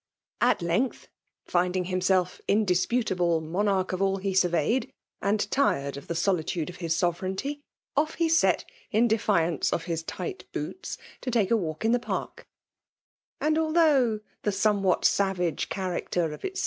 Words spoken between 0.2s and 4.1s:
ciifAti length* .finding himself indisputable m^ narch of